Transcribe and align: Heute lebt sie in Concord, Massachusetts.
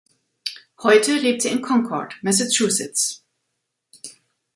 Heute 0.81 1.13
lebt 1.13 1.43
sie 1.43 1.49
in 1.49 1.61
Concord, 1.61 2.15
Massachusetts. 2.23 3.23